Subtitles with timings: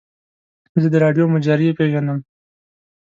[0.81, 2.19] زه د راډیو مجری پیژنم.